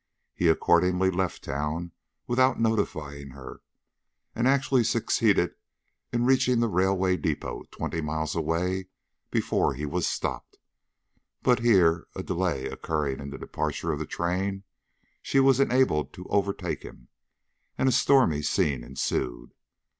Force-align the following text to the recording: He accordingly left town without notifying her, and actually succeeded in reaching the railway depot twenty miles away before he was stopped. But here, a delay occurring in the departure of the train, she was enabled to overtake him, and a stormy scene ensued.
He 0.33 0.47
accordingly 0.47 1.11
left 1.11 1.43
town 1.43 1.91
without 2.25 2.59
notifying 2.59 3.29
her, 3.37 3.61
and 4.33 4.47
actually 4.47 4.83
succeeded 4.83 5.53
in 6.11 6.25
reaching 6.25 6.59
the 6.59 6.67
railway 6.69 7.17
depot 7.17 7.65
twenty 7.69 8.01
miles 8.01 8.35
away 8.35 8.87
before 9.29 9.75
he 9.75 9.85
was 9.85 10.07
stopped. 10.07 10.57
But 11.43 11.59
here, 11.59 12.07
a 12.15 12.23
delay 12.23 12.65
occurring 12.65 13.19
in 13.19 13.29
the 13.29 13.37
departure 13.37 13.91
of 13.91 13.99
the 13.99 14.07
train, 14.07 14.63
she 15.21 15.39
was 15.39 15.59
enabled 15.59 16.13
to 16.13 16.25
overtake 16.31 16.81
him, 16.81 17.09
and 17.77 17.87
a 17.87 17.91
stormy 17.91 18.41
scene 18.41 18.83
ensued. 18.83 19.51